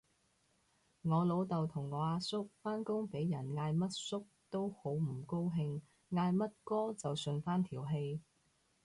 [1.03, 8.19] 我老豆同我阿叔返工俾人嗌乜叔都好唔高興，嗌乜哥就順返條氣